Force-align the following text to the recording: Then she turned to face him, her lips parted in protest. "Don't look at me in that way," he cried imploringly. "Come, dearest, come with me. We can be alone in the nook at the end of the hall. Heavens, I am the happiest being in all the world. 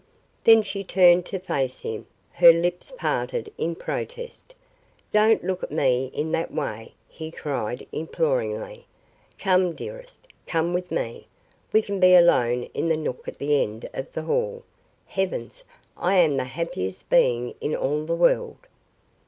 Then 0.45 0.63
she 0.63 0.83
turned 0.83 1.27
to 1.27 1.37
face 1.37 1.81
him, 1.81 2.07
her 2.31 2.51
lips 2.51 2.91
parted 2.97 3.53
in 3.55 3.75
protest. 3.75 4.55
"Don't 5.13 5.43
look 5.43 5.61
at 5.61 5.69
me 5.71 6.09
in 6.15 6.31
that 6.31 6.51
way," 6.51 6.93
he 7.07 7.29
cried 7.29 7.85
imploringly. 7.91 8.87
"Come, 9.37 9.73
dearest, 9.75 10.27
come 10.47 10.73
with 10.73 10.89
me. 10.89 11.27
We 11.71 11.83
can 11.83 11.99
be 11.99 12.15
alone 12.15 12.63
in 12.73 12.89
the 12.89 12.97
nook 12.97 13.27
at 13.27 13.37
the 13.37 13.61
end 13.61 13.87
of 13.93 14.11
the 14.11 14.23
hall. 14.23 14.63
Heavens, 15.05 15.63
I 15.95 16.15
am 16.15 16.35
the 16.35 16.45
happiest 16.45 17.11
being 17.11 17.53
in 17.61 17.75
all 17.75 18.03
the 18.05 18.15
world. 18.15 18.57